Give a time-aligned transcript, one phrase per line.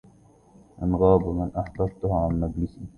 [0.83, 2.85] إن غاب من أحببته عن مجلسي